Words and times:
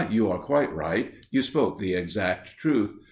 You 0.09 0.31
are 0.31 0.39
quite 0.39 0.73
right; 0.73 1.13
you 1.29 1.43
spoke 1.43 1.77
the 1.77 1.93
exact 1.93 2.57
truth. 2.57 2.95